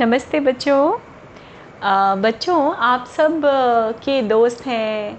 नमस्ते 0.00 0.40
बच्चों। 0.40 0.98
बच्चों 2.22 2.74
आप 2.74 3.06
सब 3.06 3.40
के 4.04 4.22
दोस्त 4.22 4.66
हैं 4.66 5.14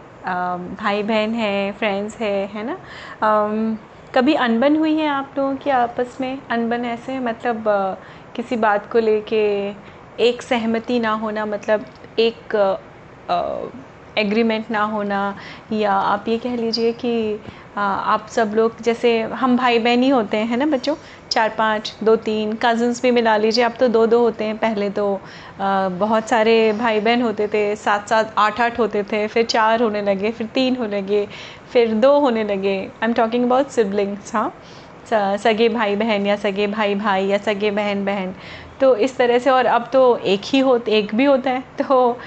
भाई 0.75 1.03
बहन 1.03 1.33
हैं 1.33 1.71
फ्रेंड्स 1.73 2.17
हैं 2.17 2.47
है 2.47 2.65
ना? 2.65 2.77
अम, 3.23 3.77
कभी 4.15 4.33
अनबन 4.33 4.75
हुई 4.77 4.95
है 4.95 5.07
आप 5.07 5.33
लोगों 5.37 5.55
की 5.55 5.69
आपस 5.69 6.17
में? 6.21 6.41
अनबन 6.51 6.85
ऐसे 6.85 7.19
मतलब 7.19 7.67
अ, 7.67 7.95
किसी 8.35 8.55
बात 8.55 8.91
को 8.91 8.99
लेके 8.99 9.43
एक 10.19 10.41
सहमति 10.41 10.99
ना 10.99 11.11
होना 11.11 11.45
मतलब 11.45 11.85
एक 12.19 12.55
एग्रीमेंट 14.17 14.71
ना 14.71 14.83
होना 14.83 15.35
या 15.71 15.93
आप 15.93 16.27
ये 16.27 16.37
कह 16.37 16.55
लीजिए 16.55 16.91
कि 16.93 17.35
आ, 17.35 17.66
आप 17.77 18.27
सब 18.27 18.51
लोग 18.55 18.81
जैसे 18.81 19.19
हम 19.21 19.55
भाई 19.57 19.79
बहन 19.79 20.03
ही 20.03 20.09
होते 20.09 20.37
हैं 20.37 20.57
ना 20.57 20.65
बच्चों? 20.65 20.95
चार 21.31 21.49
पाँच 21.57 21.93
दो 22.03 22.15
तीन 22.15 22.53
कज़न्स 22.61 23.01
भी 23.01 23.11
मिला 23.11 23.35
लीजिए। 23.37 23.63
अब 23.63 23.73
तो 23.79 23.87
दो 23.87 24.05
दो 24.07 24.19
होते 24.19 24.43
हैं 24.43 24.57
पहले 24.57 24.89
तो। 24.89 25.13
आ, 25.61 25.89
बहुत 25.89 26.29
सारे 26.29 26.71
भाई 26.73 26.99
बहन 26.99 27.21
होते 27.21 27.47
थे 27.47 27.75
सात 27.75 28.09
सात 28.09 28.33
आठ 28.37 28.61
आठ 28.61 28.79
होते 28.79 29.03
थे 29.03 29.25
फिर 29.27 29.45
चार 29.45 29.81
होने 29.81 30.01
लगे 30.01 30.31
फिर 30.31 30.47
तीन 30.47 30.75
होने 30.75 31.01
लगे 31.01 31.27
फिर 31.73 31.93
दो 31.95 32.17
होने 32.19 32.43
लगे। 32.43 32.77
I 32.77 33.07
am 33.07 33.13
talking 33.13 33.45
about 33.45 33.67
siblings 33.69 34.35
हाँ। 34.35 34.51
सगे 35.09 35.67
भाई 35.69 35.95
बहन 35.95 36.25
या 36.27 36.35
सगे 36.37 36.67
भाई 36.67 36.95
भाई 36.95 37.25
या 37.25 37.37
सगे 37.39 37.71
बहन 37.71 38.05
बहन। 38.05 38.33
तो 38.81 38.95
इस 38.95 39.15
तरह 39.17 39.39
से 39.39 39.49
और 39.49 39.65
अब 39.65 39.89
तो 39.93 40.01
एक 40.17 40.41
ही 40.45 40.59
हो, 40.59 40.77
एक 40.79 41.13
भी 41.15 41.25
होता 41.25 41.51
है। 41.51 41.63
तो 41.79 42.17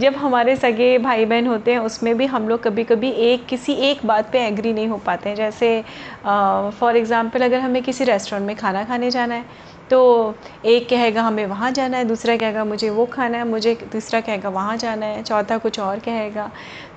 जब 0.00 0.14
हमारे 0.16 0.56
सगे 0.56 0.96
भाई 0.98 1.24
बहन 1.24 1.46
होते 1.46 1.72
हैं, 1.72 1.78
उसमें 1.80 2.16
भी 2.16 2.26
हम 2.26 2.48
लोग 2.48 2.62
कभी 2.62 2.84
कभी 2.84 3.10
एक, 3.10 3.46
किसी 3.46 3.72
एक 3.72 4.04
बात 4.06 4.30
पे 4.32 4.46
एग्री 4.46 4.72
नहीं 4.72 4.88
हो 4.88 4.96
पाते 5.06 5.28
हैं। 5.28 5.36
जैसे 5.36 5.82
फॉर 6.24 6.96
एग्ज़ाम्पल 6.96 7.44
अगर 7.44 7.60
हमें 7.60 7.82
किसी 7.82 8.04
रेस्टोरेंट 8.04 8.46
में 8.46 8.56
खाना 8.56 8.84
खाने 8.84 9.10
जाना 9.10 9.34
है 9.34 9.68
तो 9.90 10.34
एक 10.64 10.88
कहेगा, 10.88 11.22
हमें 11.22 11.46
वहाँ 11.46 11.70
जाना 11.72 11.96
है। 11.96 12.04
दूसरा 12.04 12.36
कहेगा, 12.36 12.64
मुझे 12.64 12.90
वो 12.90 13.06
खाना 13.06 13.38
है। 13.38 13.44
मुझे 13.44 13.74
तीसरा 13.92 14.20
कहेगा, 14.20 14.48
वहाँ 14.48 14.76
जाना 14.76 15.06
है। 15.06 15.22
चौथा 15.22 15.58
कुछ 15.58 15.78
और 15.80 15.98
कहेगा। 15.98 16.50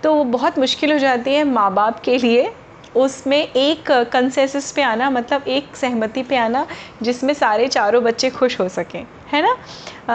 तो 0.03 0.23
बहुत 0.25 0.59
मुश्किल 0.59 0.91
हो 0.91 0.97
जाती 0.99 1.33
है 1.33 1.43
माँ 1.43 1.73
बाप 1.73 1.99
के 1.99 2.17
लिए 2.17 2.51
उसमें 2.95 3.37
एक 3.37 3.91
कंसेंसस 4.13 4.71
पे 4.71 4.81
आना 4.81 5.09
मतलब 5.09 5.47
एक 5.47 5.75
सहमति 5.75 6.23
पे 6.23 6.37
आना, 6.37 6.65
जिसमें 7.03 7.33
सारे 7.33 7.67
चारों 7.67 8.03
बच्चे 8.03 8.29
खुश 8.29 8.59
हो 8.59 8.67
सकें, 8.69 9.05
है 9.33 9.41
ना? 9.41 9.55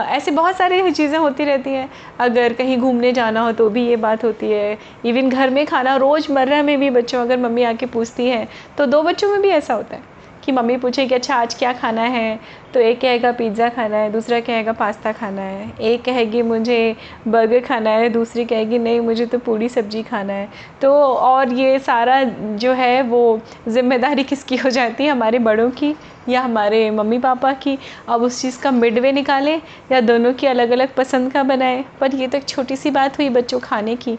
ऐसे 0.06 0.30
बहुत 0.30 0.56
सारी 0.56 0.90
चीज़ें 0.90 1.18
होती 1.18 1.44
रहती 1.44 1.70
हैं। 1.70 1.88
अगर 2.20 2.52
कहीं 2.52 2.76
घूमने 2.78 3.12
जाना 3.12 3.40
हो 3.40 3.52
तो 3.52 3.68
भी 3.70 3.86
ये 3.86 3.96
बात 3.98 4.24
होती 4.24 4.50
है। 4.50 4.78
इवन 5.04 5.30
घर 5.30 5.50
में 5.50 5.64
खाना, 5.66 5.96
रोज़मर्रा 5.96 6.62
में 6.62 6.78
भी 6.80 6.90
बच्चों, 6.90 7.22
अगर 7.22 7.38
मम्मी 7.38 7.62
आके 7.64 7.86
पूछती 7.88 8.26
है 8.26 8.46
तो 8.78 8.86
दो 8.86 9.02
बच्चों 9.02 9.30
में 9.30 9.40
भी 9.42 9.48
ऐसा 9.50 9.74
होता 9.74 9.96
है। 9.96 10.16
कि 10.48 10.52
मम्मी 10.52 10.76
पूछे 10.76 11.04
कि 11.06 11.14
अच्छा 11.14 11.34
आज 11.36 11.54
क्या 11.54 11.72
खाना 11.72 12.02
है? 12.02 12.38
तो 12.74 12.80
एक 12.80 13.00
कहेगा, 13.00 13.32
पिज़्ज़ा 13.32 13.68
खाना 13.68 13.96
है। 13.96 14.10
दूसरा 14.12 14.38
कहेगा, 14.40 14.72
पास्ता 14.72 15.12
खाना 15.12 15.42
है। 15.42 15.70
एक 15.80 16.04
कहेगी, 16.04 16.42
मुझे 16.42 16.96
बर्गर 17.28 17.60
खाना 17.60 17.90
है। 17.90 18.08
दूसरी 18.08 18.44
कहेगी, 18.44 18.78
नहीं, 18.78 19.00
मुझे 19.00 19.26
तो 19.26 19.38
पूरी 19.38 19.68
सब्ज़ी 19.68 20.02
खाना 20.02 20.32
है। 20.32 20.48
तो 20.82 20.92
और 21.04 21.52
ये 21.52 21.78
सारा 21.78 22.22
जो 22.24 22.72
है, 22.72 23.02
वो 23.02 23.40
ज़िम्मेदारी 23.68 24.24
किसकी 24.24 24.56
हो 24.56 24.70
जाती 24.70 25.04
है? 25.04 25.10
हमारे 25.10 25.38
बड़ों 25.38 25.70
की 25.70 25.94
या 26.28 26.40
हमारे 26.40 26.90
मम्मी 26.90 27.18
पापा 27.18 27.52
की? 27.52 27.78
अब 28.08 28.22
उस 28.22 28.40
चीज़ 28.42 28.60
का 28.62 28.70
मिडवे 28.70 29.12
निकालें 29.12 29.60
या 29.92 30.00
दोनों 30.00 30.32
की 30.32 30.46
अलग 30.46 30.70
अलग 30.70 30.94
पसंद 30.94 31.32
का 31.32 31.42
बनाएँ? 31.42 31.84
पर 32.00 32.14
ये 32.14 32.26
तो 32.26 32.38
एक 32.38 32.48
छोटी 32.48 32.76
सी 32.76 32.90
बात 32.90 33.18
हुई 33.18 33.28
बच्चों 33.28 33.60
खाने 33.60 33.96
की। 33.96 34.18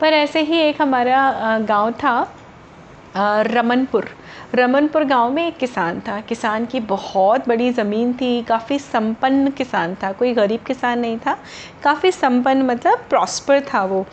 पर 0.00 0.12
ऐसे 0.12 0.40
ही 0.42 0.60
एक 0.60 0.82
हमारा 0.82 1.58
गाँव 1.68 1.92
था 1.92 2.20
रमनपुर। 3.46 4.08
रमनपुर 4.54 5.04
गाँव 5.04 5.30
में 5.32 5.46
एक 5.46 5.56
किसान 5.56 6.00
था। 6.00 6.20
किसान 6.20 6.64
की 6.66 6.80
बहुत 6.80 7.48
बड़ी 7.48 7.70
ज़मीन 7.72 8.12
थी, 8.12 8.42
काफ़ी 8.42 8.78
संपन्न 8.78 9.50
किसान 9.50 9.94
था, 9.94 10.12
कोई 10.12 10.32
गरीब 10.34 10.60
किसान 10.60 10.98
नहीं 10.98 11.18
था, 11.18 11.36
काफ़ी 11.82 12.10
संपन्न 12.12 12.62
मतलब 12.62 13.04
प्रॉस्पर 13.10 13.60
था 13.60 13.84
वो। 13.84 14.04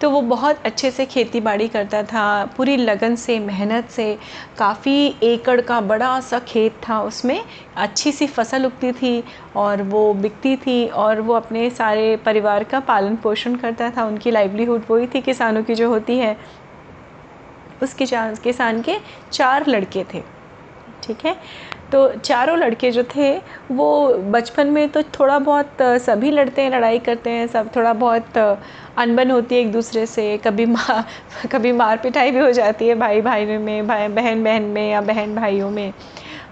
तो 0.00 0.10
वो 0.10 0.20
बहुत 0.22 0.60
अच्छे 0.64 0.90
से 0.90 1.06
खेती 1.06 1.40
बाड़ी 1.40 1.68
करता 1.68 2.02
था, 2.02 2.44
पूरी 2.56 2.76
लगन 2.76 3.14
से, 3.14 3.38
मेहनत 3.38 3.88
से, 3.88 4.18
काफ़ी 4.58 5.16
एकड़ 5.22 5.60
का 5.60 5.80
बड़ा 5.80 6.20
सा 6.20 6.38
खेत 6.38 6.80
था 6.88 7.00
उसमें, 7.02 7.40
अच्छी 7.76 8.12
सी 8.12 8.26
फ़सल 8.26 8.66
उगती 8.66 8.92
थी 8.92 9.24
और 9.56 9.82
वो 9.82 10.14
बिकती 10.14 10.56
थी 10.56 10.86
और 10.86 11.20
वो 11.20 11.34
अपने 11.34 11.70
सारे 11.70 12.16
परिवार 12.16 12.64
का 12.64 12.80
पालन 12.80 13.16
पोषण 13.16 13.56
करता 13.56 13.90
था, 13.90 14.04
उनकी 14.04 14.30
लाइवलीहुड 14.30 14.84
वही 14.90 15.06
थी 15.06 15.20
किसानों 15.20 15.62
की 15.62 15.74
जो 15.74 15.88
होती 15.88 16.18
है। 16.18 16.36
उस 17.82 17.94
किसान 17.94 18.34
किसान 18.44 18.82
के 18.82 18.96
चार 19.32 19.66
लड़के 19.68 20.04
थे, 20.14 20.22
ठीक 21.02 21.24
है? 21.26 21.36
तो 21.92 22.08
चारों 22.16 22.56
लड़के 22.58 22.90
जो 22.90 23.02
थे, 23.16 23.30
वो 23.70 24.14
बचपन 24.32 24.70
में 24.70 24.88
तो 24.88 25.02
थोड़ा 25.18 25.38
बहुत 25.38 25.76
सभी 25.82 26.30
लड़ते 26.30 26.62
हैं, 26.62 26.70
लड़ाई 26.70 26.98
करते 26.98 27.30
हैं, 27.30 27.46
सब 27.46 27.70
थोड़ा 27.76 27.92
बहुत 27.94 28.38
अनबन 28.38 29.30
होती 29.30 29.54
है 29.54 29.60
एक 29.60 29.72
दूसरे 29.72 30.06
से, 30.06 30.36
कभी 30.38 30.66
माँ, 30.76 31.04
कभी 31.52 31.72
मार 31.72 31.96
पिटाई 31.98 32.30
भी 32.30 32.38
हो 32.38 32.50
जाती 32.52 32.88
है 32.88 32.94
भाई 32.94 33.20
भाई 33.20 33.46
में 33.46 33.86
भाई 33.86 34.08
बहन 34.08 34.44
बहन 34.44 34.62
में 34.64 34.90
या 34.90 35.00
बहन 35.02 35.34
भाइयों 35.34 35.70
में। 35.70 35.92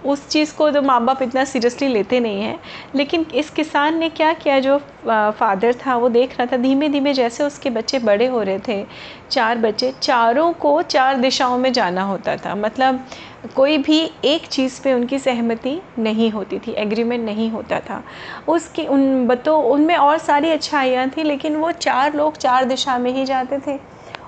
उस 0.05 0.29
चीज़ 0.29 0.55
को 0.57 0.71
तो 0.71 0.83
माँ 0.83 1.05
बाप 1.05 1.23
इतना 1.23 1.45
सीरियसली 1.45 1.89
लेते 1.89 2.21
नहीं 2.21 2.43
हैं। 2.43 2.59
लेकिन 2.95 3.27
इस 3.35 3.51
किसान 3.51 3.99
ने 3.99 4.09
क्या 4.09 4.33
किया, 4.33 4.59
जो 4.61 4.79
फादर 5.09 5.75
था, 5.77 5.97
वो 5.97 6.09
देख 6.09 6.39
रहा 6.39 6.47
था 6.47 6.57
धीमे 6.57 6.89
धीमे 6.89 7.13
जैसे 7.13 7.45
उसके 7.45 7.71
बच्चे 7.71 7.99
बड़े 7.99 8.27
हो 8.27 8.43
रहे 8.43 8.59
थे, 8.59 8.85
चार 9.31 9.59
बच्चे, 9.59 9.93
चारों 10.03 10.53
को 10.53 10.81
चार 10.83 11.17
दिशाओं 11.17 11.59
में 11.59 11.73
जाना 11.73 12.03
होता 12.03 12.37
था। 12.37 12.55
मतलब 12.55 13.05
कोई 13.57 13.79
भी 13.79 13.99
एक 14.25 14.47
चीज़ 14.47 14.81
पे 14.83 14.93
उनकी 14.93 15.19
सहमति 15.19 15.81
नहीं 15.99 16.31
होती 16.31 16.59
थी, 16.59 16.73
एग्रीमेंट 16.73 17.25
नहीं 17.25 17.51
होता 17.51 17.81
था। 17.81 18.03
उसकी, 18.49 18.87
उन 18.87 19.27
बतों 19.27 19.63
उनमें 19.65 19.97
और 19.97 20.19
सारी 20.19 20.51
अच्छाइयाँ 20.51 21.09
थी, 21.09 21.23
लेकिन 21.23 21.57
वो 21.57 21.73
चार 21.73 22.15
लोग 22.15 22.37
चार 22.37 22.65
दिशा 22.65 22.99
में 22.99 23.11
ही 23.13 23.25
जाते 23.25 23.59
थे। 23.59 23.79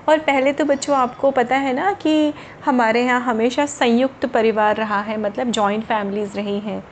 और 0.09 0.19
पहले 0.19 0.51
तो 0.53 0.65
बच्चों, 0.65 0.95
आपको 0.97 1.29
पता 1.31 1.55
है 1.55 1.73
ना 1.73 1.91
कि 1.93 2.33
हमारे 2.65 3.03
यहाँ 3.03 3.21
हमेशा 3.21 3.65
संयुक्त 3.65 4.25
परिवार 4.25 4.75
रहा 4.75 5.01
है 5.01 5.17
मतलब 5.17 5.51
जॉइंट 5.51 5.83
फैमिलीज़ 5.83 6.35
रही 6.35 6.59
हैं। 6.59 6.83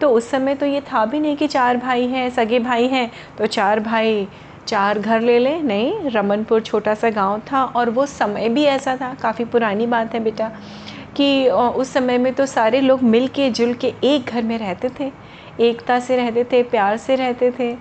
तो 0.00 0.08
उस 0.10 0.30
समय 0.30 0.54
तो 0.54 0.66
ये 0.66 0.80
था 0.82 1.04
भी 1.06 1.20
नहीं 1.20 1.36
कि 1.36 1.46
चार 1.46 1.76
भाई 1.76 2.06
हैं, 2.06 2.28
सगे 2.30 2.58
भाई 2.58 2.88
हैं 2.88 3.10
तो 3.38 3.46
चार 3.48 3.80
भाई, 3.80 4.26
चार 4.66 4.98
घर 4.98 5.20
ले 5.20 5.38
लें। 5.38 5.62
नहीं, 5.62 6.10
रमनपुर 6.10 6.60
छोटा 6.62 6.94
सा 6.94 7.10
गाँव 7.12 7.40
था 7.52 7.64
और 7.66 7.90
वो 7.90 8.06
समय 8.08 8.48
भी 8.48 8.64
ऐसा 8.66 8.96
था, 8.96 9.14
काफ़ी 9.14 9.44
पुरानी 9.44 9.86
बात 9.86 10.14
है 10.14 10.20
बेटा, 10.20 10.50
कि 11.16 11.48
उस 11.48 11.92
समय 11.92 12.18
में 12.18 12.32
तो 12.34 12.46
सारे 12.48 12.80
लोग 12.80 13.02
मिल 13.04 13.28
के 13.28 13.50
जुल 13.50 13.74
के 13.74 13.94
एक 14.04 14.24
घर 14.24 14.42
में 14.42 14.58
रहते 14.58 14.90
थे। 15.00 15.12
एकता 15.60 16.00
से 16.00 16.16
रहते 16.16 16.44
थे, 16.44 16.62
प्यार 16.64 16.96
से 16.96 17.16
रहते 17.16 17.50
थे। 17.50 17.76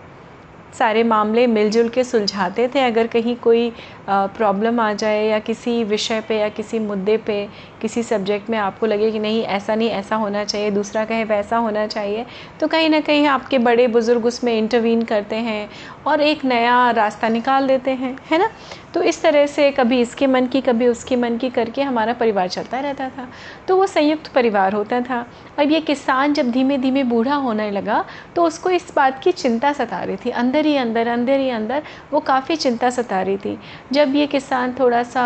सारे 0.73 1.03
मामले 1.03 1.45
मिलजुल 1.47 1.89
के 1.89 2.03
सुलझाते 2.03 2.67
थे। 2.67 2.79
अगर 2.81 3.07
कहीं 3.07 3.35
कोई 3.37 3.71
प्रॉब्लम 4.09 4.79
आ 4.79 4.91
जाए 4.93 5.25
या 5.25 5.39
किसी 5.41 5.83
विषय 5.83 6.21
पे 6.21 6.39
या 6.39 6.49
किसी 6.51 6.79
मुद्दे 6.81 7.17
पे 7.17 7.47
किसी 7.81 8.03
सब्जेक्ट 8.03 8.49
में 8.49 8.57
आपको 8.57 8.85
लगे 8.85 9.11
कि 9.11 9.19
नहीं, 9.19 9.41
ऐसा 9.43 9.75
नहीं, 9.75 9.89
ऐसा 9.91 10.15
होना 10.15 10.43
चाहिए, 10.43 10.71
दूसरा 10.71 11.05
कहे 11.05 11.23
वैसा 11.23 11.57
होना 11.57 11.85
चाहिए 11.87 12.25
तो 12.59 12.67
कहीं 12.67 12.89
ना 12.89 12.99
कहीं 13.01 13.25
आपके 13.27 13.57
बड़े 13.59 13.87
बुज़ुर्ग 13.89 14.25
उसमें 14.25 14.57
इंटरवीन 14.57 15.01
करते 15.03 15.35
हैं 15.37 15.69
और 16.07 16.21
एक 16.21 16.45
नया 16.45 16.89
रास्ता 16.91 17.29
निकाल 17.29 17.67
देते 17.67 17.91
हैं, 17.91 18.17
है 18.31 18.37
ना? 18.39 18.49
तो 18.93 19.01
इस 19.03 19.21
तरह 19.21 19.45
से 19.47 19.69
कभी 19.71 19.99
इसके 20.01 20.27
मन 20.27 20.47
की, 20.47 20.61
कभी 20.61 20.87
उसके 20.87 21.15
मन 21.15 21.37
की 21.37 21.49
करके 21.49 21.81
हमारा 21.81 22.13
परिवार 22.13 22.47
चलता 22.49 22.79
रहता 22.79 23.09
था। 23.09 23.27
तो 23.67 23.77
वो 23.77 23.85
संयुक्त 23.87 24.27
परिवार 24.33 24.73
होता 24.73 25.01
था। 25.01 25.25
अब 25.59 25.71
ये 25.71 25.79
किसान 25.81 26.33
जब 26.33 26.51
धीमे 26.51 26.77
धीमे 26.77 27.03
बूढ़ा 27.05 27.35
होने 27.37 27.69
लगा 27.71 28.03
तो 28.35 28.43
उसको 28.43 28.69
इस 28.71 28.93
बात 28.95 29.21
की 29.23 29.31
चिंता 29.33 29.71
सता 29.73 30.03
रही 30.03 30.15
थी। 30.15 30.29
अंदर 30.31 30.65
ही 30.65 30.75
अंदर 30.77 31.07
अंदर 31.09 31.39
ही 31.39 31.49
अंदर 31.51 31.83
वो 32.13 32.19
काफ़ी 32.21 32.55
चिंता 32.57 32.89
सता 32.91 33.21
रही 33.21 33.37
थी। 33.37 33.57
जब 33.91 34.15
ये 34.15 34.27
किसान 34.27 34.75
थोड़ा 34.79 35.03
सा 35.05 35.23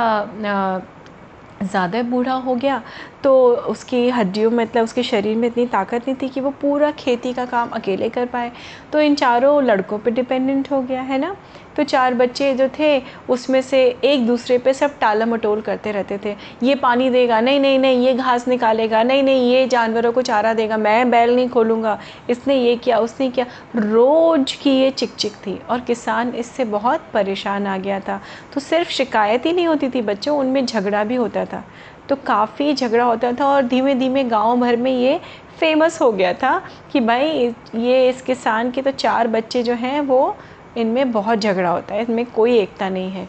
ज़्यादा 1.61 2.01
बूढ़ा 2.03 2.33
हो 2.33 2.55
गया 2.55 2.81
तो 3.27 3.49
उसकी 3.51 4.09
हड्डियों 4.09 4.51
में 4.51 4.63
मतलब 4.65 4.83
उसके 4.83 5.03
शरीर 5.03 5.37
में 5.37 5.47
इतनी 5.47 5.65
ताकत 5.65 6.01
नहीं 6.07 6.15
थी 6.21 6.29
कि 6.29 6.41
वो 6.41 6.49
पूरा 6.49 6.91
खेती 6.91 7.33
का 7.33 7.45
काम 7.45 7.69
अकेले 7.69 8.09
कर 8.09 8.25
पाए। 8.25 8.51
तो 8.93 9.01
इन 9.01 9.15
चारों 9.15 9.63
लड़कों 9.63 9.99
पे 9.99 10.11
डिपेंडेंट 10.11 10.71
हो 10.71 10.81
गया, 10.81 11.01
है 11.01 11.17
ना? 11.17 11.35
तो 11.77 11.83
चार 11.83 12.13
बच्चे 12.13 12.53
जो 12.53 12.69
थे, 12.79 13.03
उसमें 13.29 13.61
से 13.61 13.97
एक 14.03 14.27
दूसरे 14.27 14.57
पे 14.57 14.73
सब 14.73 14.99
टाला 14.99 15.25
मटोल 15.25 15.61
करते 15.61 15.91
रहते 15.91 16.19
थे। 16.25 16.35
ये 16.63 16.75
पानी 16.75 17.09
देगा, 17.09 17.41
नहीं 17.41 17.59
नहीं 17.59 17.79
नहीं, 17.79 18.05
ये 18.05 18.13
घास 18.13 18.47
निकालेगा, 18.47 19.03
नहीं 19.03 19.23
नहीं, 19.23 19.51
ये 19.51 19.67
जानवरों 19.67 20.11
को 20.11 20.21
चारा 20.21 20.53
देगा, 20.53 20.77
मैं 20.77 21.11
बैल 21.11 21.35
नहीं 21.35 21.49
खोलूँगा। 21.49 21.99
इसने 22.29 22.55
ये 22.55 22.75
किया, 22.75 22.97
उसने 22.97 23.29
किया। 23.29 23.45
रोज़ 23.75 24.63
की 24.63 24.69
ये 24.69 24.91
चिक 24.91 25.15
चिक 25.15 25.31
थी 25.31 25.59
और 25.69 25.79
किसान 25.79 26.29
इससे 26.29 26.65
बहुत 26.65 27.01
परेशान 27.13 27.67
आ 27.67 27.77
गया 27.77 27.99
था। 27.99 28.21
तो 28.53 28.59
सिर्फ़ 28.59 28.89
शिकायत 28.89 29.45
ही 29.45 29.53
नहीं 29.53 29.67
होती 29.67 29.89
थी, 29.89 30.01
बच्चों, 30.01 30.37
उनमें 30.37 30.65
झगड़ा 30.65 31.03
भी 31.03 31.15
होता 31.15 31.45
था। 31.45 31.63
तो 32.09 32.15
काफ़ी 32.17 32.73
झगड़ा 32.73 33.03
होता 33.03 33.31
था 33.31 33.45
और 33.45 33.61
धीमे 33.63 33.95
धीमे 33.95 34.23
गाँव 34.23 34.59
भर 34.59 34.75
में 34.75 34.91
ये 34.91 35.19
फ़ेमस 35.59 36.01
हो 36.01 36.11
गया 36.11 36.33
था 36.33 36.61
कि 36.91 36.99
भाई, 36.99 37.53
ये 37.75 38.09
इस 38.09 38.21
किसान 38.21 38.71
के 38.71 38.81
तो 38.81 38.91
चार 38.91 39.27
बच्चे 39.27 39.63
जो 39.63 39.73
हैं, 39.73 39.99
वो 40.01 40.35
इनमें 40.77 41.11
बहुत 41.11 41.39
झगड़ा 41.39 41.69
होता 41.69 41.95
है 41.95 42.01
इसमें 42.01 42.25
कोई 42.25 42.57
एकता 42.57 42.89
नहीं 42.89 43.11
है। 43.11 43.27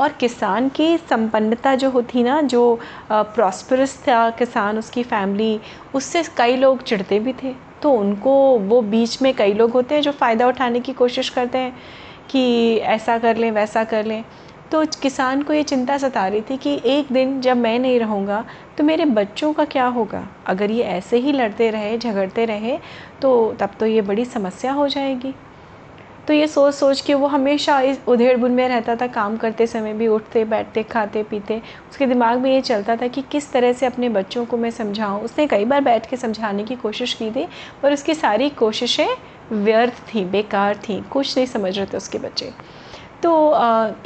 और 0.00 0.12
किसान 0.12 0.68
की 0.68 0.96
संपन्नता 0.98 1.74
जो 1.74 1.90
होती 1.90 2.22
ना, 2.22 2.40
जो 2.42 2.78
प्रॉस्परस 3.12 3.96
था 4.08 4.28
किसान, 4.30 4.78
उसकी 4.78 5.02
फैमिली 5.02 5.60
उससे 5.94 6.22
कई 6.36 6.56
लोग 6.56 6.82
चिढ़ते 6.82 7.18
भी 7.20 7.32
थे। 7.42 7.54
तो 7.82 7.92
उनको 7.92 8.32
वो 8.58 8.80
बीच 8.82 9.20
में 9.22 9.32
कई 9.34 9.52
लोग 9.52 9.70
होते 9.70 9.94
हैं 9.94 10.02
जो 10.02 10.12
फ़ायदा 10.12 10.46
उठाने 10.48 10.80
की 10.80 10.92
कोशिश 10.92 11.28
करते 11.28 11.58
हैं 11.58 11.76
कि 12.30 12.76
ऐसा 12.76 13.18
कर 13.18 13.36
लें, 13.36 13.50
वैसा 13.50 13.84
कर 13.84 14.04
लें। 14.04 14.24
तो 14.72 14.84
किसान 15.02 15.42
को 15.42 15.52
ये 15.52 15.62
चिंता 15.62 15.96
सता 15.98 16.26
रही 16.28 16.40
थी 16.40 16.56
कि 16.56 16.80
एक 16.84 17.12
दिन 17.12 17.40
जब 17.40 17.56
मैं 17.56 17.78
नहीं 17.78 17.98
रहूँगा 18.00 18.44
तो 18.78 18.84
मेरे 18.84 19.04
बच्चों 19.04 19.52
का 19.52 19.64
क्या 19.64 19.86
होगा? 19.86 20.26
अगर 20.46 20.70
ये 20.70 20.82
ऐसे 20.84 21.16
ही 21.16 21.32
लड़ते 21.32 21.70
रहे, 21.70 21.96
झगड़ते 21.98 22.44
रहे 22.44 22.78
तो 23.22 23.52
तब 23.60 23.76
तो 23.80 23.86
ये 23.86 24.02
बड़ी 24.02 24.24
समस्या 24.24 24.72
हो 24.72 24.88
जाएगी। 24.88 25.34
तो 26.28 26.32
ये 26.32 26.46
सोच 26.46 26.74
सोच 26.74 27.00
के 27.00 27.14
वो 27.14 27.26
हमेशा 27.26 27.80
इस 27.80 28.00
उधेड़ 28.08 28.36
बुन 28.36 28.52
में 28.52 28.66
रहता 28.68 28.94
था, 28.96 29.06
काम 29.06 29.36
करते 29.36 29.66
समय 29.66 29.92
भी 29.94 30.06
उठते, 30.08 30.44
बैठते, 30.44 30.82
खाते, 30.82 31.22
पीते। 31.22 31.60
उसके 31.90 32.06
दिमाग 32.06 32.38
में 32.38 32.50
ये 32.52 32.60
चलता 32.60 32.96
था 32.96 33.06
कि 33.06 33.22
किस 33.22 33.50
तरह 33.52 33.72
से 33.72 33.86
अपने 33.86 34.08
बच्चों 34.08 34.44
को 34.46 34.56
मैं 34.56 34.70
समझाऊँ। 34.70 35.20
उसने 35.22 35.46
कई 35.46 35.64
बार 35.64 35.80
बैठ 35.80 36.08
के 36.10 36.16
समझाने 36.16 36.64
की 36.64 36.76
कोशिश 36.76 37.14
की 37.14 37.30
थी 37.30 37.46
और 37.84 37.92
उसकी 37.92 38.14
सारी 38.14 38.48
कोशिशें 38.50 39.08
व्यर्थ 39.52 40.02
थी, 40.08 40.24
बेकार 40.24 40.76
थी, 40.78 41.00
कुछ 41.02 41.36
नहीं 41.36 41.46
समझ 41.46 41.76
रहे 41.76 41.86
थे 41.86 41.96
उसके 41.96 42.18
बच्चे। 42.18 42.52
तो 43.22 43.32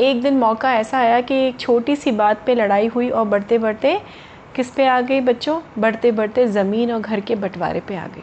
एक 0.01 0.21
दिन 0.23 0.39
मौका 0.39 0.73
ऐसा 0.75 0.99
आया 0.99 1.21
कि 1.21 1.35
एक 1.47 1.59
छोटी 1.61 1.97
सी 1.97 2.13
बात 2.13 2.43
पे 2.47 2.55
लड़ाई 2.55 2.87
हुई 2.87 3.09
और 3.11 3.25
बढ़ते 3.25 3.59
बढ़ते 3.59 4.01
किस 4.57 4.71
पे 4.71 4.87
आ 4.87 5.01
गई 5.01 5.21
बच्चों? 5.21 5.61
बढ़ते 5.79 6.13
बढ़ते 6.13 6.47
ज़मीन 6.47 6.93
और 6.93 7.01
घर 7.01 7.21
के 7.21 7.35
बंटवारे 7.35 7.81
पे 7.81 7.97
आ 7.97 8.07
गई। 8.07 8.23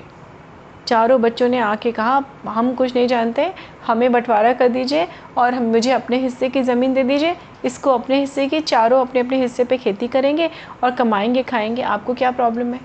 चारों 0.87 1.21
बच्चों 1.21 1.47
ने 1.49 1.57
आके 1.59 1.91
कहा, 1.91 2.23
हम 2.47 2.73
कुछ 2.73 2.95
नहीं 2.95 3.07
जानते, 3.07 3.51
हमें 3.87 4.11
बंटवारा 4.11 4.53
कर 4.53 4.69
दीजिए 4.69 5.07
और 5.37 5.53
हम, 5.53 5.63
मुझे 5.63 5.91
अपने 5.91 6.17
हिस्से 6.17 6.49
की 6.49 6.63
ज़मीन 6.63 6.93
दे 6.93 7.03
दीजिए, 7.03 7.35
इसको 7.65 7.91
अपने 7.91 8.19
हिस्से 8.19 8.47
की, 8.47 8.59
चारों 8.59 9.01
अपने 9.01 9.21
अपने 9.21 9.41
हिस्से 9.41 9.63
पे 9.63 9.77
खेती 9.77 10.07
करेंगे 10.07 10.49
और 10.83 10.91
कमाएँगे, 10.91 11.43
खाएँगे, 11.43 11.81
आपको 11.81 12.13
क्या 12.13 12.31
प्रॉब्लम 12.31 12.73
है? 12.73 12.79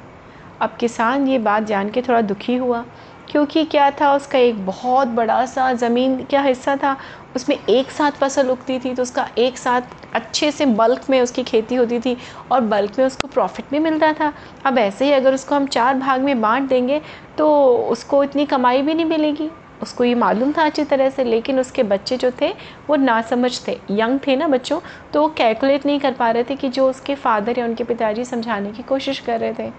अब 0.61 0.77
किसान 0.81 1.27
ये 1.29 1.39
बात 1.39 1.63
जान 1.63 1.91
के 1.91 2.03
थोड़ा 2.03 2.21
दुखी 2.21 2.57
हुआ। 2.57 2.85
क्योंकि 3.33 3.65
क्या 3.65 3.91
था, 3.91 4.13
उसका 4.15 4.39
एक 4.39 4.65
बहुत 4.67 5.09
बड़ा 5.11 5.45
सा 5.47 5.73
ज़मीन 5.75 6.17
क्या 6.25 6.41
हिस्सा 6.43 6.77
था, 6.77 6.97
उसमें 7.37 7.57
एक 7.59 7.91
साथ 7.91 8.11
फ़सल 8.13 8.51
उगती 8.51 8.79
थी 8.79 8.93
तो 8.95 9.03
उसका 9.03 9.27
एक 9.39 9.59
साथ 9.59 9.83
अच्छे 10.15 10.51
से 10.53 10.67
बल्क 10.67 11.09
में 11.11 11.21
उसकी 11.21 11.43
खेती 11.43 11.75
होती 11.75 12.01
थी 12.01 12.17
और 12.51 12.61
बल्क 12.63 12.99
में 12.99 13.05
उसको 13.07 13.29
प्रॉफिट 13.29 13.71
भी 13.71 13.79
मिलता 13.79 14.13
था। 14.13 14.33
अब 14.65 14.79
ऐसे 14.79 15.05
ही 15.05 15.13
अगर 15.13 15.35
उसको 15.35 15.55
हम 15.55 15.67
चार 15.69 15.95
भाग 15.99 16.21
में 16.21 16.41
बांट 16.41 16.69
देंगे 16.69 17.01
तो 17.39 17.49
उसको 17.89 18.23
इतनी 18.25 18.47
कमाई 18.47 18.83
भी 18.83 18.95
नहीं 18.95 19.07
मिलेगी। 19.07 19.51
उसको 19.83 20.05
ये 20.05 20.15
मालूम 20.15 20.53
था 20.53 20.65
अच्छी 20.65 20.85
तरह 20.85 21.09
से, 21.11 21.25
लेकिन 21.25 21.61
उसके 21.61 21.83
बच्चे 21.83 22.17
जो 22.17 22.31
थे, 22.41 22.49
वो 22.89 22.97
ना 22.97 23.21
समझ 23.23 23.51
थे 23.69 23.79
यंग 23.91 24.19
थे 24.27 24.37
ना 24.37 24.49
बच्चों 24.49 24.81
तो 25.13 25.23
वो 25.23 25.29
कैलकुलेट 25.29 25.87
नहीं 25.87 26.01
कर 26.01 26.13
पा 26.13 26.31
रहे 26.31 26.45
थे 26.45 26.57
कि 26.57 26.69
जो 26.69 26.89
उसके 26.91 27.15
फादर 27.15 27.59
या 27.59 27.65
उनके 27.65 27.85
पिताजी 27.85 28.25
समझाने 28.25 28.73
की 28.73 28.83
कोशिश 28.83 29.19
कर 29.21 29.41
रहे 29.41 29.53
थे। 29.55 29.71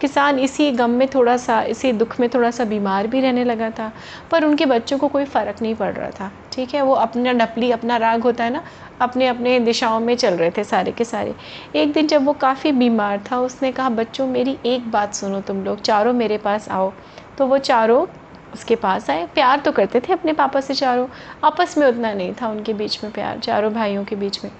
किसान 0.00 0.38
इसी 0.38 0.70
गम 0.70 0.90
में 0.90 1.08
थोड़ा 1.08 1.36
सा, 1.36 1.62
इसी 1.62 1.92
दुख 1.92 2.20
में 2.20 2.28
थोड़ा 2.28 2.50
सा 2.50 2.64
बीमार 2.64 3.06
भी 3.06 3.20
रहने 3.20 3.44
लगा 3.44 3.70
था, 3.70 3.92
पर 4.30 4.44
उनके 4.44 4.66
बच्चों 4.66 4.98
को 4.98 5.08
कोई 5.08 5.24
फ़र्क 5.24 5.62
नहीं 5.62 5.74
पड़ 5.74 5.92
रहा 5.94 6.10
था, 6.10 6.30
ठीक 6.52 6.74
है? 6.74 6.82
वो 6.82 6.94
अपना 6.94 7.32
डपली 7.32 7.70
अपना 7.70 7.96
राग 7.96 8.22
होता 8.22 8.44
है 8.44 8.50
ना, 8.50 8.62
अपने 9.00 9.26
अपने 9.26 9.60
दिशाओं 9.60 10.00
में 10.00 10.16
चल 10.16 10.34
रहे 10.34 10.50
थे 10.50 10.64
सारे 10.64 10.92
के 10.92 11.04
सारे। 11.04 11.34
एक 11.74 11.92
दिन 11.92 12.06
जब 12.06 12.24
वो 12.24 12.32
काफ़ी 12.32 12.72
बीमार 12.72 13.20
था, 13.32 13.38
उसने 13.38 13.72
कहा, 13.72 13.88
बच्चों, 13.88 14.26
मेरी 14.26 14.58
एक 14.66 14.90
बात 14.90 15.14
सुनो 15.14 15.40
तुम 15.40 15.64
लोग, 15.64 15.80
चारों 15.80 16.12
मेरे 16.12 16.38
पास 16.38 16.68
आओ। 16.68 16.92
तो 17.38 17.46
वो 17.46 17.58
चारों 17.58 18.06
उसके 18.54 18.76
पास 18.76 19.10
आए। 19.10 19.26
प्यार 19.26 19.60
तो 19.60 19.72
करते 19.72 20.00
थे 20.00 20.12
अपने 20.12 20.32
पापा 20.32 20.60
से 20.60 20.74
चारों। 20.74 21.06
आपस 21.44 21.78
में 21.78 21.86
उतना 21.86 22.12
नहीं 22.12 22.34
था 22.42 22.48
उनके 22.48 22.72
बीच 22.72 23.04
में 23.04 23.12
प्यार, 23.12 23.38
चारों 23.38 23.72
भाइयों 23.72 24.04
के 24.04 24.16
बीच 24.16 24.44
में। 24.44 24.50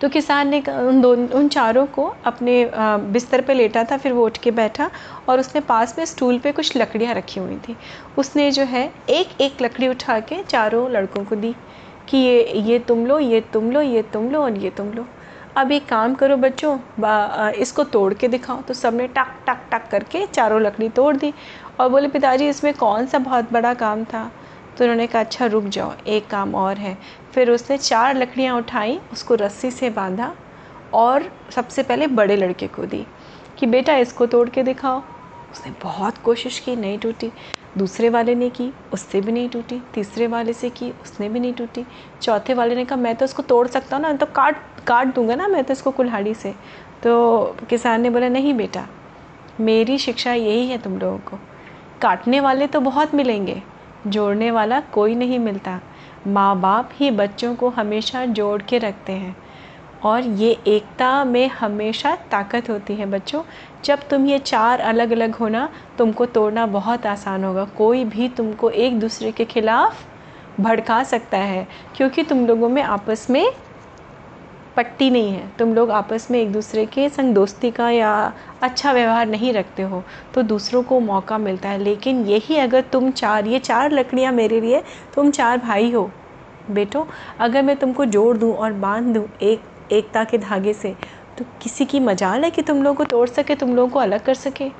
तो 0.00 0.08
किसान 0.08 0.48
ने 0.48 0.60
उन 0.68 1.00
दो 1.00 1.12
उन 1.38 1.48
चारों 1.48 1.84
को 1.88 2.04
अपने 2.26 2.70
बिस्तर 3.12 3.40
पे 3.40 3.54
लेटा 3.54 3.84
था, 3.84 3.96
फिर 3.96 4.12
वो 4.12 4.24
उठ 4.26 4.38
के 4.38 4.50
बैठा 4.50 4.90
और 5.28 5.40
उसने 5.40 5.60
पास 5.62 5.94
में 5.98 6.04
स्टूल 6.06 6.38
पे 6.38 6.52
कुछ 6.52 6.76
लकड़ियाँ 6.76 7.14
रखी 7.14 7.40
हुई 7.40 7.56
थी। 7.58 7.76
उसने 8.18 8.50
जो 8.50 8.64
है 8.64 8.90
एक 9.10 9.40
एक 9.40 9.62
लकड़ी 9.62 9.88
उठा 9.88 10.18
के 10.22 10.42
चारों 10.42 10.90
लड़कों 10.90 11.24
को 11.24 11.36
दी 11.36 11.54
कि 12.08 12.18
ये 12.18 12.60
ये 12.60 12.78
तुम 12.78 13.06
लो, 13.06 13.18
ये 13.18 13.40
तुम 13.52 13.70
लो, 13.72 13.80
ये 13.80 14.02
तुम 14.02 14.30
लो 14.30 14.42
और 14.42 14.58
ये 14.58 14.70
तुम 14.70 14.92
लो। 14.92 15.06
अब 15.56 15.72
एक 15.72 15.86
काम 15.88 16.14
करो 16.14 16.36
बच्चों 16.36 16.76
इसको 17.52 17.84
तोड़ 17.84 18.12
के 18.14 18.28
दिखाओ। 18.28 18.60
तो 18.62 18.74
सबने 18.74 19.06
टक 19.08 19.32
टक 19.46 19.60
टक 19.72 19.88
करके 19.90 20.26
चारों 20.26 20.60
लकड़ी 20.62 20.88
तोड़ 20.88 21.16
दी 21.16 21.32
और 21.80 21.88
बोले, 21.88 22.08
पिताजी, 22.08 22.48
इसमें 22.48 22.72
कौन 22.74 23.06
सा 23.06 23.18
बहुत 23.20 23.52
बड़ा 23.52 23.74
काम 23.74 24.04
था? 24.04 24.30
तो 24.78 24.84
उन्होंने 24.84 25.06
कहा 25.06 25.22
अच्छा 25.22 25.46
रुक 25.46 25.64
जाओ, 25.64 25.92
एक 26.06 26.26
काम 26.26 26.54
और 26.54 26.76
है। 26.76 26.96
फिर 27.34 27.50
उसने 27.50 27.78
चार 27.78 28.16
लकड़ियाँ 28.16 28.56
उठाई, 28.56 28.98
उसको 29.12 29.34
रस्सी 29.34 29.70
से 29.70 29.90
बांधा 29.90 30.34
और 30.94 31.30
सबसे 31.50 31.82
पहले 31.82 32.06
बड़े 32.06 32.36
लड़के 32.36 32.66
को 32.66 32.86
दी 32.86 33.06
कि, 33.58 33.66
बेटा, 33.66 33.96
इसको 33.96 34.26
तोड़ 34.26 34.48
के 34.48 34.62
दिखाओ। 34.62 35.02
उसने 35.52 35.72
बहुत 35.82 36.18
कोशिश 36.18 36.58
की, 36.58 36.76
नहीं 36.76 36.98
टूटी। 36.98 37.32
दूसरे 37.78 38.08
वाले 38.08 38.34
ने 38.34 38.48
की, 38.50 38.72
उससे 38.92 39.20
भी 39.20 39.32
नहीं 39.32 39.48
टूटी। 39.48 39.80
तीसरे 39.94 40.26
वाले 40.26 40.52
से 40.52 40.70
की, 40.70 40.90
उसने 40.90 41.28
भी 41.28 41.40
नहीं 41.40 41.52
टूटी। 41.52 41.84
चौथे 42.22 42.54
वाले 42.54 42.74
ने 42.74 42.84
कहा, 42.84 42.96
मैं 42.96 43.14
तो 43.16 43.24
इसको 43.24 43.42
तोड़ 43.42 43.66
सकता 43.66 43.96
हूँ 43.96 44.02
ना 44.02 44.12
तो 44.12 44.26
काट 44.26 44.56
काट 44.86 45.14
दूँगा 45.14 45.34
ना 45.34 45.48
मैं 45.48 45.64
तो 45.64 45.72
इसको 45.72 45.90
कुल्हाड़ी 45.90 46.34
से। 46.34 46.54
तो 47.02 47.56
किसान 47.70 48.00
ने 48.00 48.10
बोला, 48.10 48.28
नहीं 48.28 48.54
बेटा, 48.54 48.86
मेरी 49.60 49.98
शिक्षा 49.98 50.32
यही 50.32 50.66
है 50.68 50.78
तुम 50.78 50.98
लोगों 50.98 51.18
को। 51.18 51.38
काटने 52.02 52.40
वाले 52.40 52.66
तो 52.66 52.80
बहुत 52.80 53.14
मिलेंगे 53.14 53.62
जोड़ने 54.06 54.50
वाला 54.50 54.80
कोई 54.80 55.14
नहीं 55.14 55.38
मिलता। 55.38 55.80
माँ 56.26 56.60
बाप 56.60 56.90
ही 56.94 57.10
बच्चों 57.10 57.54
को 57.54 57.68
हमेशा 57.68 58.24
जोड़ 58.24 58.62
के 58.62 58.78
रखते 58.78 59.12
हैं। 59.12 59.36
और 60.02 60.22
ये 60.22 60.50
एकता 60.66 61.24
में 61.24 61.48
हमेशा 61.48 62.14
ताकत 62.30 62.70
होती 62.70 62.94
है 62.94 63.06
बच्चों। 63.06 63.42
जब 63.84 64.08
तुम 64.08 64.26
ये 64.26 64.38
चार 64.38 64.80
अलग 64.80 65.10
अलग 65.10 65.34
होना 65.34 65.68
तुमको 65.98 66.26
तोड़ना 66.26 66.66
बहुत 66.66 67.06
आसान 67.06 67.44
होगा। 67.44 67.64
कोई 67.64 68.04
भी 68.04 68.28
तुमको 68.28 68.70
एक 68.70 68.98
दूसरे 69.00 69.32
के 69.32 69.44
खिलाफ 69.44 70.06
भड़का 70.60 71.02
सकता 71.04 71.38
है, 71.38 71.66
क्योंकि 71.96 72.22
तुम 72.22 72.46
लोगों 72.46 72.68
में 72.68 72.82
आपस 72.82 73.26
में 73.30 73.52
पट्टी 74.80 75.08
नहीं 75.10 75.32
है। 75.32 75.50
तुम 75.58 75.74
लोग 75.74 75.90
आपस 75.90 76.26
में 76.30 76.38
एक 76.40 76.52
दूसरे 76.52 76.84
के 76.86 77.08
संग 77.08 77.34
दोस्ती 77.34 77.70
का 77.70 77.88
या 77.90 78.10
अच्छा 78.62 78.92
व्यवहार 78.92 79.26
नहीं 79.28 79.52
रखते 79.52 79.82
हो 79.82 80.02
तो 80.34 80.42
दूसरों 80.44 80.82
को 80.82 81.00
मौका 81.00 81.38
मिलता 81.38 81.68
है। 81.68 81.78
लेकिन 81.78 82.24
यही 82.26 82.56
अगर 82.58 82.80
तुम 82.82 83.10
चार, 83.12 83.46
ये 83.46 83.58
चार 83.58 83.92
लकड़ियाँ 83.92 84.32
मेरे 84.32 84.60
लिए, 84.60 84.82
तुम 85.14 85.30
चार 85.30 85.58
भाई 85.58 85.90
हो, 85.92 86.10
बेटो, 86.70 87.06
अगर 87.40 87.62
मैं 87.62 87.76
तुमको 87.76 88.04
जोड़ 88.06 88.36
दूँ 88.36 88.52
और 88.54 88.72
बाँध 88.74 89.14
दूँ 89.14 89.28
एक, 89.42 89.62
एकता 89.92 90.24
के 90.24 90.38
धागे 90.38 90.72
से 90.74 90.94
तो 91.38 91.44
किसी 91.62 91.84
की 91.84 92.00
मजाल 92.00 92.44
है 92.44 92.50
कि 92.50 92.62
तुम 92.62 92.82
लोगों 92.82 92.96
को 92.96 93.04
तोड़ 93.06 93.28
सके, 93.28 93.54
तुम 93.54 93.74
लोगों 93.76 93.88
को 93.88 93.98
अलग 93.98 94.24
कर 94.24 94.34
सके? 94.36 94.70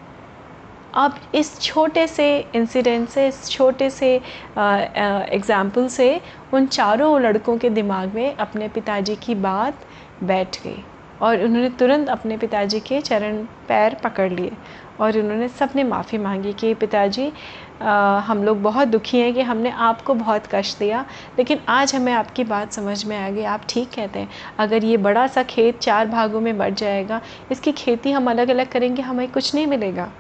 अब 0.94 1.18
इस 1.34 1.58
छोटे 1.60 2.06
से 2.06 2.24
इंसिडेंट 2.54 3.08
से 3.08 3.26
इस 3.28 3.48
छोटे 3.48 3.90
से 3.90 4.14
एग्ज़ाम्पल 4.56 5.86
से 5.88 6.20
उन 6.54 6.66
चारों 6.68 7.20
लड़कों 7.20 7.56
के 7.58 7.70
दिमाग 7.70 8.14
में 8.14 8.34
अपने 8.36 8.68
पिताजी 8.68 9.16
की 9.16 9.34
बात 9.36 9.84
बैठ 10.24 10.62
गई 10.64 10.82
और 11.22 11.42
उन्होंने 11.44 11.68
तुरंत 11.70 12.08
अपने 12.08 12.36
पिताजी 12.36 12.80
के 12.80 13.00
चरण 13.00 13.42
पैर 13.68 13.94
पकड़ 13.94 14.30
लिए 14.32 14.52
और 15.00 15.18
उन्होंने 15.18 15.48
सबने 15.48 15.84
माफ़ी 15.84 16.18
मांगी 16.18 16.52
कि 16.52 16.72
पिताजी 16.74 17.32
हम 18.26 18.42
लोग 18.44 18.62
बहुत 18.62 18.88
दुखी 18.88 19.18
हैं 19.18 19.32
कि 19.34 19.40
हमने 19.40 19.70
आपको 19.70 20.14
बहुत 20.14 20.46
कष्ट 20.52 20.78
दिया, 20.78 21.04
लेकिन 21.38 21.60
आज 21.68 21.94
हमें 21.94 22.12
आपकी 22.12 22.44
बात 22.44 22.72
समझ 22.72 23.04
में 23.04 23.16
आ 23.16 23.28
गई, 23.30 23.42
आप 23.44 23.60
ठीक 23.68 23.90
कहते 23.90 24.18
हैं। 24.18 24.28
अगर 24.58 24.84
ये 24.84 24.96
बड़ा 24.96 25.26
सा 25.26 25.42
खेत 25.42 25.78
चार 25.78 26.06
भागों 26.06 26.40
में 26.40 26.56
बढ़ 26.58 26.74
जाएगा, 26.74 27.20
इसकी 27.52 27.72
खेती 27.72 28.10
हम 28.12 28.30
अलग 28.30 28.50
अलग 28.50 28.68
करेंगे, 28.68 29.02
हमें 29.02 29.30
कुछ 29.32 29.54
नहीं 29.54 29.66
मिलेगा। 29.66 30.10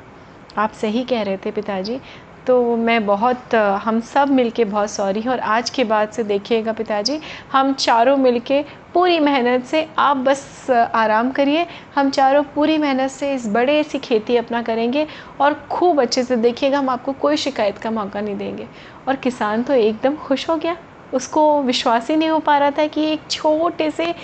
आप 0.58 0.72
सही 0.72 1.04
कह 1.04 1.22
रहे 1.22 1.36
थे 1.36 1.50
पिताजी 1.50 2.00
तो 2.46 2.76
मैं 2.76 3.04
बहुत 3.06 3.54
हम 3.54 4.00
सब 4.02 4.30
मिलके 4.30 4.64
बहुत 4.64 4.90
सॉरी 4.90 5.20
हैं 5.20 5.30
और 5.30 5.40
आज 5.40 5.70
के 5.70 5.84
बाद 5.84 6.10
से 6.10 6.22
देखिएगा 6.24 6.72
पिताजी, 6.72 7.20
हम 7.52 7.72
चारों 7.74 8.16
मिलके 8.16 8.62
पूरी 8.94 9.18
मेहनत 9.20 9.64
से 9.64 9.86
आप 9.98 10.16
बस 10.18 10.70
आराम 10.70 11.30
करिए। 11.30 11.66
हम 11.94 12.10
चारों 12.10 12.42
पूरी 12.54 12.78
मेहनत 12.78 13.10
से 13.10 13.32
इस 13.34 13.46
बड़े 13.48 13.82
सी 13.82 13.98
खेती 13.98 14.36
अपना 14.36 14.62
करेंगे 14.62 15.06
और 15.40 15.54
खूब 15.70 16.00
अच्छे 16.00 16.22
से 16.24 16.36
देखिएगा, 16.36 16.78
हम 16.78 16.88
आपको 16.88 17.12
कोई 17.12 17.36
शिकायत 17.36 17.78
का 17.78 17.90
मौका 17.90 18.20
नहीं 18.20 18.36
देंगे। 18.36 18.66
और 19.08 19.16
किसान 19.16 19.62
तो 19.62 19.74
एकदम 19.74 20.16
खुश 20.16 20.48
हो 20.50 20.56
गया। 20.56 20.76
उसको 21.14 21.62
विश्वास 21.62 22.10
ही 22.10 22.16
नहीं 22.16 22.28
हो 22.28 22.38
पा 22.38 22.58
रहा 22.58 22.70
था 22.70 22.86
कि 22.86 23.04
एक 23.04 23.30
छोटे 23.30 23.90
से 23.90 24.14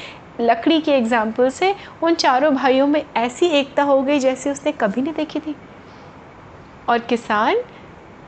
लकड़ी 0.40 0.80
के 0.80 0.92
एग्ज़ाम्पल 0.92 1.48
से 1.50 1.74
उन 2.02 2.14
चारों 2.14 2.54
भाइयों 2.54 2.86
में 2.86 3.04
ऐसी 3.16 3.46
एकता 3.50 3.82
हो 3.82 4.00
गई 4.02 4.18
जैसी 4.18 4.50
उसने 4.50 4.72
कभी 4.72 5.02
नहीं 5.02 5.14
देखी 5.14 5.40
थी। 5.40 5.54
और 6.88 6.98
किसान 7.00 7.62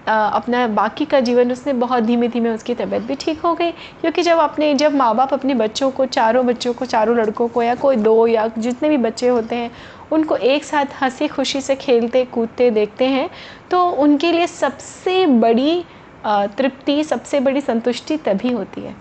अपना 0.09 0.67
बाकी 0.69 1.05
का 1.05 1.21
जीवन 1.21 1.53
उसने 1.53 1.73
बहुत 1.75 2.03
धीमे 2.05 2.29
धीमे 2.29 2.50
उसकी 2.50 2.75
तबीयत 2.75 3.03
भी 3.03 3.15
ठीक 3.15 3.41
हो 3.41 3.55
गई। 3.55 3.71
क्योंकि 4.00 4.23
जब 4.23 4.38
अपने 4.38 4.73
जब 4.75 4.95
माँ 4.95 5.15
बाप 5.17 5.33
अपने 5.35 5.55
बच्चों 5.55 5.91
को, 5.91 6.07
चारों 6.07 6.47
बच्चों 6.47 6.73
को, 6.75 6.85
चारों 6.85 7.17
लड़कों 7.17 7.49
को 7.49 7.62
या 7.62 7.75
कोई 7.75 7.97
दो 7.99 8.27
या 8.27 8.47
जितने 8.59 8.88
भी 8.88 8.97
बच्चे 8.99 9.29
होते 9.29 9.57
हैं, 9.57 9.71
उनको 10.12 10.37
एक 10.37 10.65
साथ 10.65 11.03
हँसी 11.03 11.29
खुशी 11.29 11.61
से 11.61 11.77
खेलते, 11.77 12.25
कूदते, 12.25 12.71
देखते 12.71 13.07
हैं 13.07 13.29
तो 13.71 13.85
उनके 13.99 14.33
लिए 14.33 14.47
सबसे 14.47 15.27
बड़ी 15.27 15.85
तृप्ति, 16.27 17.03
सबसे 17.05 17.41
बड़ी 17.41 17.61
संतुष्टि 17.61 18.17
तभी 18.19 18.53
होती 18.53 18.81
है। 18.81 18.95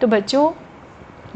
तो 0.00 0.06
बच्चों, 0.06 0.50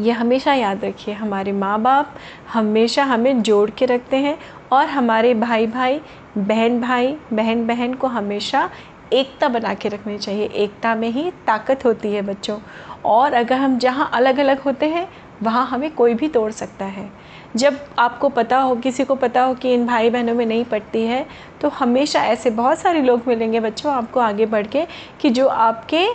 ये 0.00 0.12
हमेशा 0.12 0.54
याद 0.54 0.84
रखिए, 0.84 1.14
हमारे 1.14 1.52
माँ 1.52 1.80
बाप 1.82 2.14
हमेशा 2.52 3.04
हमें 3.04 3.42
जोड़ 3.42 3.70
के 3.70 3.86
रखते 3.86 4.16
हैं 4.16 4.38
और 4.72 4.86
हमारे 4.86 5.32
भाई 5.34 5.66
भाई 5.66 6.00
बहन 6.38 6.80
भाई 6.80 7.16
बहन 7.32 7.66
बहन 7.66 7.94
को 7.94 8.06
हमेशा 8.08 8.68
एकता 9.12 9.48
बना 9.48 9.74
के 9.74 9.88
रखनी 9.88 10.18
चाहिए। 10.18 10.44
एकता 10.44 10.94
में 10.94 11.08
ही 11.08 11.30
ताकत 11.46 11.84
होती 11.84 12.12
है 12.12 12.22
बच्चों। 12.22 12.58
और 13.04 13.32
अगर 13.32 13.56
हम 13.56 13.78
जहाँ 13.78 14.10
अलग 14.14 14.38
अलग 14.38 14.60
होते 14.60 14.86
हैं, 14.86 15.08
वहाँ 15.42 15.66
हमें 15.66 15.90
कोई 15.94 16.14
भी 16.14 16.28
तोड़ 16.28 16.50
सकता 16.52 16.84
है। 16.84 17.10
जब 17.56 17.78
आपको 17.98 18.28
पता 18.28 18.58
हो, 18.58 18.74
किसी 18.76 19.04
को 19.04 19.14
पता 19.14 19.42
हो 19.42 19.54
कि 19.54 19.72
इन 19.74 19.86
भाई 19.86 20.10
बहनों 20.10 20.34
में 20.34 20.44
नहीं 20.46 20.64
पड़ती 20.64 21.02
है 21.02 21.26
तो 21.60 21.68
हमेशा 21.68 22.24
ऐसे 22.24 22.50
बहुत 22.50 22.78
सारे 22.78 23.02
लोग 23.02 23.22
मिलेंगे 23.28 23.60
बच्चों 23.60 23.92
आपको 23.92 24.20
आगे 24.20 24.46
बढ़ 24.46 24.66
के 24.66 24.86
कि 25.20 25.30
जो 25.30 25.46
आपके 25.48 26.06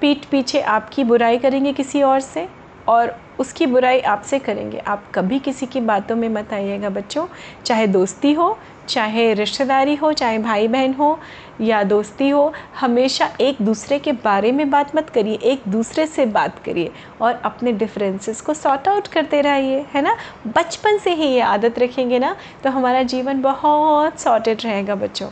पीठ 0.00 0.24
पीछे 0.24 0.60
आपकी 0.60 1.04
बुराई 1.04 1.38
करेंगे 1.38 1.72
किसी 1.72 2.02
और 2.02 2.20
से 2.20 2.48
और 2.88 3.16
उसकी 3.40 3.66
बुराई 3.66 4.00
आपसे 4.00 4.38
करेंगे। 4.38 4.78
आप 4.78 5.04
कभी 5.14 5.38
किसी 5.38 5.66
की 5.66 5.80
बातों 5.80 6.16
में 6.16 6.28
मत 6.28 6.52
आइएगा 6.52 6.90
बच्चों। 6.90 7.26
चाहे 7.64 7.86
दोस्ती 7.86 8.32
हो 8.32 8.58
चाहे 8.88 9.32
रिश्तेदारी 9.34 9.94
हो, 9.94 10.12
चाहे 10.12 10.38
भाई 10.38 10.68
बहन 10.68 10.92
हो 10.94 11.18
या 11.60 11.82
दोस्ती 11.82 12.28
हो, 12.28 12.52
हमेशा 12.80 13.28
एक 13.40 13.56
दूसरे 13.62 13.98
के 13.98 14.12
बारे 14.14 14.52
में 14.52 14.68
बात 14.70 14.94
मत 14.96 15.10
करिए, 15.10 15.34
एक 15.34 15.62
दूसरे 15.68 16.06
से 16.06 16.26
बात 16.26 16.58
करिए 16.64 16.90
और 17.20 17.40
अपने 17.44 17.72
डिफरेंसेस 17.72 18.40
को 18.40 18.54
सॉर्ट 18.54 18.88
आउट 18.88 19.08
करते 19.08 19.40
रहिए, 19.40 19.84
है 19.94 20.02
ना? 20.02 20.16
बचपन 20.46 20.98
से 20.98 21.14
ही 21.14 21.26
ये 21.26 21.40
आदत 21.40 21.78
रखेंगे 21.78 22.18
ना 22.18 22.36
तो 22.64 22.70
हमारा 22.70 23.02
जीवन 23.04 23.42
बहुत 23.42 24.20
सॉर्टेड 24.20 24.62
रहेगा 24.64 24.94
बच्चों। 24.94 25.28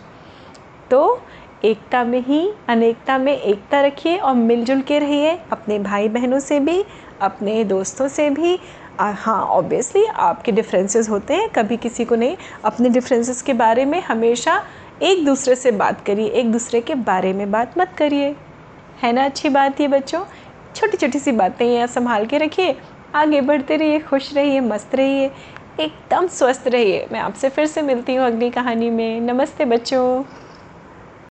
तो 0.91 1.21
एकता 1.65 2.03
में 2.05 2.21
ही, 2.21 2.49
अनेकता 2.69 3.17
में 3.19 3.33
एकता 3.33 3.81
रखिए 3.81 4.17
और 4.17 4.35
मिलजुल 4.35 4.81
के 4.81 4.99
रहिए 4.99 5.39
अपने 5.53 5.79
भाई 5.79 6.09
बहनों 6.09 6.39
से 6.39 6.59
भी, 6.61 6.85
अपने 7.21 7.63
दोस्तों 7.65 8.09
से 8.09 8.29
भी 8.31 8.59
हाँ 9.01 9.43
ऑब्वियसली 9.43 10.05
आपके 10.05 10.53
डिफरेंसेस 10.53 11.09
होते 11.09 11.35
हैं, 11.35 11.49
कभी 11.49 11.77
किसी 11.77 12.05
को 12.05 12.15
नहीं। 12.15 12.37
अपने 12.65 12.89
डिफरेंसेस 12.89 13.43
के 13.43 13.53
बारे 13.53 13.85
में 13.85 14.01
हमेशा 14.03 14.63
एक 15.03 15.25
दूसरे 15.25 15.55
से 15.55 15.71
बात 15.71 16.05
करिए, 16.07 16.27
एक 16.27 16.53
दूसरे 16.53 16.81
के 16.81 16.95
बारे 16.95 17.33
में 17.33 17.51
बात 17.51 17.79
मत 17.79 17.93
करिए। 17.99 18.37
है 19.03 19.13
ना? 19.13 19.25
अच्छी 19.25 19.49
बात 19.49 19.81
ये 19.81 19.89
बच्चों। 19.89 20.25
छोटी 20.77 20.97
छोटी 20.97 21.19
सी 21.19 21.33
बातें 21.33 21.67
यहाँ 21.67 21.87
संभाल 21.87 22.27
के 22.27 22.39
रखिए। 22.39 22.77
आगे 23.15 23.41
बढ़ते 23.41 23.77
रहिए, 23.77 23.99
खुश 23.99 24.35
रहिए, 24.35 24.61
मस्त 24.61 24.95
रहिए, 24.95 25.31
एकदम 25.81 26.27
स्वस्थ 26.27 26.65
रहिए। 26.67 27.07
मैं 27.13 27.21
आपसे 27.21 27.49
फिर 27.49 27.67
से 27.67 27.83
मिलती 27.83 28.15
हूँ 28.15 28.27
अगली 28.27 28.51
कहानी 28.51 28.91
में। 28.91 29.21
नमस्ते 29.21 29.65
बच्चों। 29.65 30.23